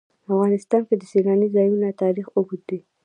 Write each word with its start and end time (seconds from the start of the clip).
په 0.23 0.29
افغانستان 0.35 0.81
کې 0.87 0.95
د 0.97 1.03
سیلانی 1.11 1.47
ځایونه 1.55 1.87
تاریخ 2.01 2.25
اوږد 2.37 2.61
دی. 2.69 2.79